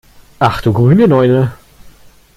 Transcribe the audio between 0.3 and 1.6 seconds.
Ach du grüne Neune!